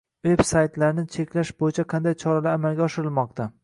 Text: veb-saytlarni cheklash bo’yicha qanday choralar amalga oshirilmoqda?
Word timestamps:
veb-saytlarni 0.27 1.03
cheklash 1.17 1.53
bo’yicha 1.61 1.87
qanday 1.95 2.19
choralar 2.25 2.59
amalga 2.61 2.89
oshirilmoqda? 2.91 3.55